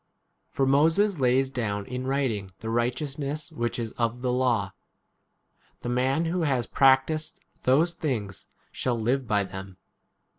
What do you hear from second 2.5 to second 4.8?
the righteousness which is of the law,